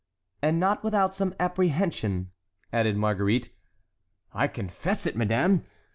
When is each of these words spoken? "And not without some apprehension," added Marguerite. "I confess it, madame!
"And 0.41 0.59
not 0.59 0.83
without 0.83 1.13
some 1.13 1.35
apprehension," 1.39 2.31
added 2.73 2.97
Marguerite. 2.97 3.53
"I 4.33 4.47
confess 4.47 5.05
it, 5.05 5.15
madame! 5.15 5.63